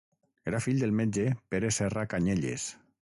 [0.51, 1.25] Era fill del metge
[1.55, 2.67] Pere Serra Canyelles.